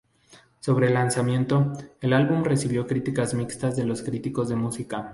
Sobre 0.61 0.87
el 0.87 0.95
lanzamiento, 0.95 1.73
el 1.99 2.13
álbum 2.13 2.41
recibió 2.43 2.87
críticas 2.87 3.35
mixtas 3.35 3.75
de 3.75 3.85
los 3.85 4.01
críticos 4.01 4.49
de 4.49 4.55
música. 4.55 5.09